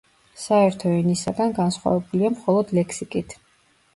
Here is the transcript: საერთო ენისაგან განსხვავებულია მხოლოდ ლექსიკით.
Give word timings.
საერთო 0.43 0.93
ენისაგან 0.99 1.51
განსხვავებულია 1.59 2.31
მხოლოდ 2.37 2.75
ლექსიკით. 2.79 3.37